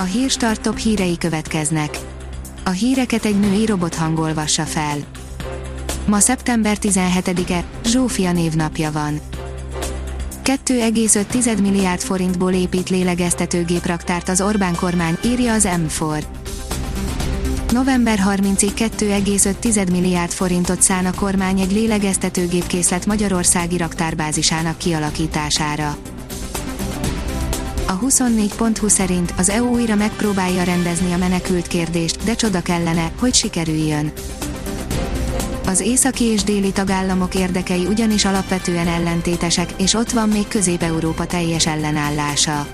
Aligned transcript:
A 0.00 0.02
hírstart 0.02 0.60
top 0.60 0.78
hírei 0.78 1.18
következnek. 1.18 1.98
A 2.64 2.70
híreket 2.70 3.24
egy 3.24 3.40
női 3.40 3.66
robot 3.66 3.94
hangolvassa 3.94 4.62
fel. 4.64 4.96
Ma 6.06 6.18
szeptember 6.18 6.76
17-e, 6.80 7.64
Zsófia 7.84 8.32
névnapja 8.32 8.92
van. 8.92 9.20
2,5 10.44 11.60
milliárd 11.60 12.00
forintból 12.00 12.52
épít 12.52 12.88
lélegeztetőgépraktárt 12.88 14.28
az 14.28 14.40
Orbán 14.40 14.74
kormány, 14.74 15.18
írja 15.24 15.52
az 15.52 15.68
M4. 15.70 16.24
November 17.72 18.18
30-ig 18.28 18.90
2,5 18.98 19.90
milliárd 19.90 20.32
forintot 20.32 20.82
szán 20.82 21.06
a 21.06 21.14
kormány 21.14 21.60
egy 21.60 21.72
lélegeztetőgépkészlet 21.72 23.06
Magyarországi 23.06 23.76
raktárbázisának 23.76 24.78
kialakítására. 24.78 25.96
A 27.90 27.98
24.20 27.98 28.88
szerint 28.88 29.34
az 29.36 29.48
EU 29.48 29.66
újra 29.66 29.94
megpróbálja 29.94 30.62
rendezni 30.62 31.12
a 31.12 31.16
menekült 31.16 31.66
kérdést, 31.66 32.24
de 32.24 32.34
csoda 32.34 32.62
kellene, 32.62 33.12
hogy 33.18 33.34
sikerüljön. 33.34 34.12
Az 35.66 35.80
északi 35.80 36.24
és 36.24 36.42
déli 36.42 36.72
tagállamok 36.72 37.34
érdekei 37.34 37.86
ugyanis 37.86 38.24
alapvetően 38.24 38.86
ellentétesek, 38.86 39.74
és 39.78 39.94
ott 39.94 40.10
van 40.10 40.28
még 40.28 40.48
Közép-Európa 40.48 41.26
teljes 41.26 41.66
ellenállása. 41.66 42.66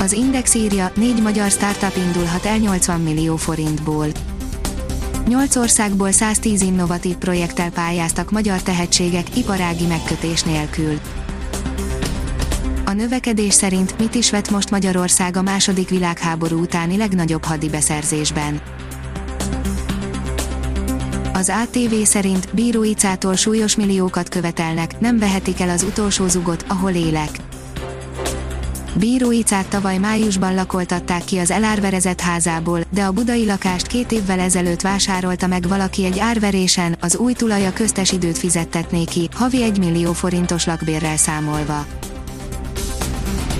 Az 0.00 0.12
Index 0.12 0.54
írja, 0.54 0.90
négy 0.94 1.22
magyar 1.22 1.50
startup 1.50 1.96
indulhat 1.96 2.44
el 2.44 2.56
80 2.56 3.00
millió 3.00 3.36
forintból. 3.36 4.06
Nyolc 5.28 5.56
országból 5.56 6.10
110 6.10 6.60
innovatív 6.60 7.16
projekttel 7.16 7.70
pályáztak 7.70 8.30
magyar 8.30 8.62
tehetségek 8.62 9.36
iparági 9.36 9.86
megkötés 9.86 10.42
nélkül. 10.42 11.00
Növekedés 12.96 13.54
szerint 13.54 13.98
mit 13.98 14.14
is 14.14 14.30
vett 14.30 14.50
most 14.50 14.70
Magyarország 14.70 15.36
a 15.36 15.42
második 15.42 15.88
világháború 15.88 16.60
utáni 16.60 16.96
legnagyobb 16.96 17.44
hadibeszerzésben. 17.44 18.60
Az 21.32 21.52
ATV 21.62 21.94
szerint 22.02 22.54
bíróicától 22.54 23.34
súlyos 23.34 23.76
milliókat 23.76 24.28
követelnek, 24.28 25.00
nem 25.00 25.18
vehetik 25.18 25.60
el 25.60 25.68
az 25.68 25.82
utolsó 25.82 26.26
zugot, 26.26 26.64
ahol 26.68 26.90
élek. 26.90 27.30
Bíróicát 28.98 29.66
tavaly 29.66 29.98
májusban 29.98 30.54
lakoltatták 30.54 31.24
ki 31.24 31.38
az 31.38 31.50
elárverezett 31.50 32.20
házából, 32.20 32.80
de 32.90 33.04
a 33.04 33.12
budai 33.12 33.46
lakást 33.46 33.86
két 33.86 34.12
évvel 34.12 34.40
ezelőtt 34.40 34.80
vásárolta 34.80 35.46
meg 35.46 35.68
valaki 35.68 36.04
egy 36.04 36.18
árverésen, 36.18 36.96
az 37.00 37.16
új 37.16 37.32
tulaja 37.32 37.72
köztes 37.72 38.12
időt 38.12 38.38
fizettetné 38.38 39.04
ki, 39.04 39.28
havi 39.34 39.62
1 39.62 39.78
millió 39.78 40.12
forintos 40.12 40.66
lakbérrel 40.66 41.16
számolva. 41.16 41.86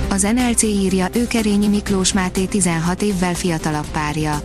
Az 0.08 0.22
NLC 0.22 0.62
írja, 0.62 1.08
Őkerényi 1.14 1.68
Miklós 1.68 2.12
Máté 2.12 2.44
16 2.44 3.02
évvel 3.02 3.34
fiatalabb 3.34 3.86
párja. 3.92 4.40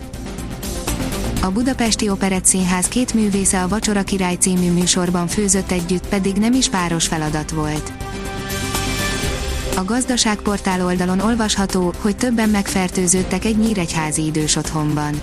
A 1.42 1.50
Budapesti 1.50 2.08
Operett 2.08 2.44
Színház 2.44 2.88
két 2.88 3.14
művésze 3.14 3.62
a 3.62 3.68
Vacsora 3.68 4.02
Király 4.02 4.34
című 4.34 4.70
műsorban 4.70 5.26
főzött 5.26 5.70
együtt, 5.70 6.08
pedig 6.08 6.36
nem 6.36 6.52
is 6.52 6.68
páros 6.68 7.06
feladat 7.06 7.50
volt. 7.50 7.92
A 9.76 9.84
gazdaságportál 9.84 10.84
oldalon 10.84 11.20
olvasható, 11.20 11.94
hogy 12.00 12.16
többen 12.16 12.48
megfertőződtek 12.48 13.44
egy 13.44 13.58
nyíregyházi 13.58 14.24
idős 14.24 14.56
otthonban. 14.56 15.20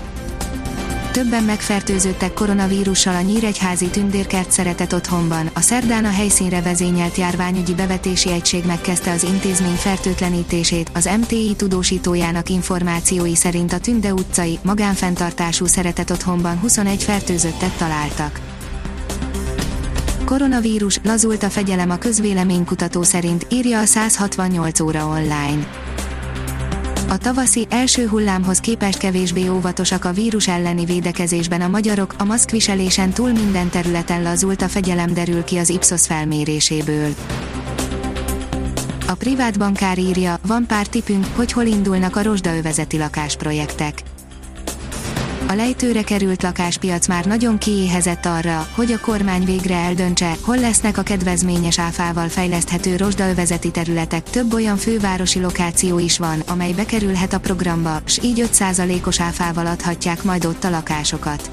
Többen 1.12 1.42
megfertőződtek 1.42 2.32
koronavírussal 2.32 3.14
a 3.14 3.20
Nyíregyházi 3.20 3.86
Tündérkert 3.88 4.50
szeretett 4.50 4.94
otthonban. 4.94 5.50
A 5.54 5.60
szerdán 5.60 6.04
a 6.04 6.10
helyszínre 6.10 6.62
vezényelt 6.62 7.16
járványügyi 7.16 7.74
bevetési 7.74 8.30
egység 8.30 8.64
megkezdte 8.64 9.10
az 9.10 9.22
intézmény 9.22 9.74
fertőtlenítését. 9.74 10.90
Az 10.94 11.10
MTI 11.20 11.54
tudósítójának 11.56 12.48
információi 12.48 13.36
szerint 13.36 13.72
a 13.72 13.78
Tünde 13.78 14.12
utcai, 14.12 14.58
magánfenntartású 14.62 15.66
szeretett 15.66 16.10
otthonban 16.10 16.58
21 16.58 17.02
fertőzöttet 17.02 17.76
találtak. 17.76 18.40
Koronavírus, 20.24 21.00
lazult 21.04 21.42
a 21.42 21.50
fegyelem 21.50 21.90
a 21.90 21.96
közvéleménykutató 21.96 23.02
szerint, 23.02 23.46
írja 23.48 23.78
a 23.78 23.84
168 23.84 24.80
óra 24.80 25.06
online. 25.06 25.89
A 27.10 27.18
tavaszi 27.18 27.66
első 27.70 28.08
hullámhoz 28.08 28.58
képest 28.58 28.98
kevésbé 28.98 29.48
óvatosak 29.48 30.04
a 30.04 30.12
vírus 30.12 30.48
elleni 30.48 30.84
védekezésben 30.84 31.60
a 31.60 31.68
magyarok, 31.68 32.14
a 32.18 32.24
maszkviselésen 32.24 33.10
túl 33.10 33.32
minden 33.32 33.68
területen 33.68 34.22
lazult 34.22 34.62
a 34.62 34.68
fegyelem 34.68 35.14
derül 35.14 35.44
ki 35.44 35.56
az 35.56 35.68
Ipsos 35.68 36.06
felméréséből. 36.06 37.14
A 39.06 39.14
privát 39.14 39.58
bankár 39.58 39.98
írja, 39.98 40.38
van 40.46 40.66
pár 40.66 40.86
tipünk, 40.86 41.26
hogy 41.34 41.52
hol 41.52 41.64
indulnak 41.64 42.16
a 42.16 42.22
rozsdaövezeti 42.22 42.98
lakásprojektek 42.98 44.02
a 45.50 45.54
lejtőre 45.54 46.02
került 46.02 46.42
lakáspiac 46.42 47.08
már 47.08 47.24
nagyon 47.24 47.58
kiéhezett 47.58 48.26
arra, 48.26 48.68
hogy 48.74 48.92
a 48.92 49.00
kormány 49.00 49.44
végre 49.44 49.74
eldöntse, 49.74 50.32
hol 50.40 50.56
lesznek 50.56 50.98
a 50.98 51.02
kedvezményes 51.02 51.78
áfával 51.78 52.28
fejleszthető 52.28 52.96
rozsdaövezeti 52.96 53.70
területek. 53.70 54.22
Több 54.22 54.54
olyan 54.54 54.76
fővárosi 54.76 55.40
lokáció 55.40 55.98
is 55.98 56.18
van, 56.18 56.42
amely 56.46 56.72
bekerülhet 56.72 57.32
a 57.32 57.40
programba, 57.40 58.00
s 58.04 58.18
így 58.22 58.48
5%-os 58.52 59.20
áfával 59.20 59.66
adhatják 59.66 60.22
majd 60.22 60.44
ott 60.44 60.64
a 60.64 60.70
lakásokat. 60.70 61.50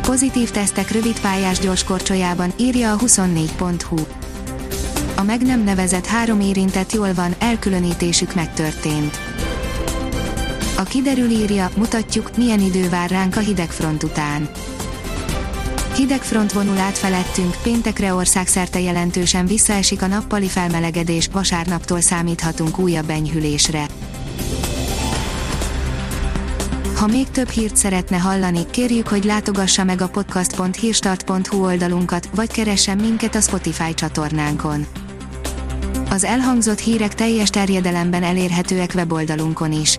Pozitív 0.00 0.50
tesztek 0.50 0.90
rövid 0.90 1.20
pályás 1.20 1.58
gyorskorcsolyában, 1.58 2.52
írja 2.56 2.92
a 2.92 2.96
24.hu. 2.96 3.96
A 5.16 5.22
meg 5.22 5.42
nem 5.42 5.64
nevezett 5.64 6.06
három 6.06 6.40
érintett 6.40 6.92
jól 6.92 7.14
van, 7.14 7.34
elkülönítésük 7.38 8.34
megtörtént 8.34 9.18
a 10.78 10.82
kiderül 10.82 11.30
írja, 11.30 11.70
mutatjuk, 11.76 12.36
milyen 12.36 12.60
idő 12.60 12.88
vár 12.88 13.10
ránk 13.10 13.36
a 13.36 13.40
hidegfront 13.40 14.02
után. 14.02 14.48
Hidegfront 15.96 16.52
vonul 16.52 16.78
át 16.78 16.98
felettünk, 16.98 17.56
péntekre 17.62 18.14
országszerte 18.14 18.80
jelentősen 18.80 19.46
visszaesik 19.46 20.02
a 20.02 20.06
nappali 20.06 20.46
felmelegedés, 20.46 21.28
vasárnaptól 21.32 22.00
számíthatunk 22.00 22.78
újabb 22.78 23.10
enyhülésre. 23.10 23.86
Ha 26.96 27.06
még 27.06 27.30
több 27.30 27.48
hírt 27.48 27.76
szeretne 27.76 28.16
hallani, 28.16 28.66
kérjük, 28.70 29.08
hogy 29.08 29.24
látogassa 29.24 29.84
meg 29.84 30.00
a 30.00 30.08
podcast.hírstart.hu 30.08 31.64
oldalunkat, 31.64 32.28
vagy 32.34 32.52
keressen 32.52 32.96
minket 32.96 33.34
a 33.34 33.40
Spotify 33.40 33.94
csatornánkon. 33.94 34.86
Az 36.10 36.24
elhangzott 36.24 36.78
hírek 36.78 37.14
teljes 37.14 37.50
terjedelemben 37.50 38.22
elérhetőek 38.22 38.92
weboldalunkon 38.94 39.72
is 39.72 39.98